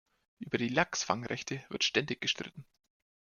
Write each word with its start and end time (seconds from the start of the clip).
Über 0.39 0.57
die 0.57 0.69
Lachsfangrechte 0.69 1.63
wird 1.69 1.83
ständig 1.83 2.21
gestritten. 2.21 2.65